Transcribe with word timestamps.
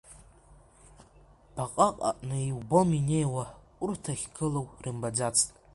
Баҟак 1.55 1.97
аҟны 2.09 2.37
иубом 2.43 2.89
инеиуа, 2.99 3.45
урҭ 3.83 4.03
ахьгылоу 4.13 4.67
рымбаӡацт. 4.83 5.47